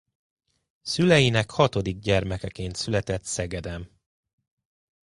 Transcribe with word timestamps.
Szüleinek 0.81 1.49
hatodik 1.49 1.99
gyermekeként 1.99 2.75
született 2.75 3.23
Szegeden. 3.23 3.89